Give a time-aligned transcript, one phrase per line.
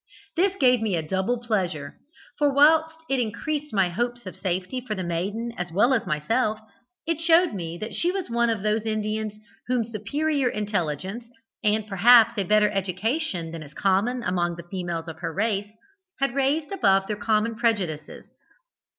[0.35, 1.99] This gave me a double pleasure,
[2.39, 6.09] for whilst it increased my hopes of safety for the maiden as well as for
[6.09, 6.59] myself,
[7.05, 9.35] it showed me, that she was one of those Indians
[9.67, 11.25] whom superior intelligence,
[11.63, 15.69] and perhaps a better education than is common among the females of her race,
[16.19, 18.25] had raised above their common prejudices.